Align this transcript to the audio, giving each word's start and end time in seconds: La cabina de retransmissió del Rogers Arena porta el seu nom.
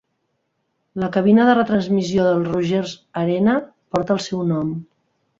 La 1.01 1.09
cabina 1.17 1.43
de 1.49 1.51
retransmissió 1.59 2.25
del 2.27 2.41
Rogers 2.53 2.93
Arena 3.25 3.53
porta 3.97 4.15
el 4.17 4.23
seu 4.29 4.41
nom. 4.53 4.73